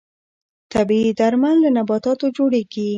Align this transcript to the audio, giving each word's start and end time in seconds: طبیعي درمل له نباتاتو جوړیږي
طبیعي 0.73 1.11
درمل 1.19 1.55
له 1.63 1.69
نباتاتو 1.77 2.25
جوړیږي 2.37 2.87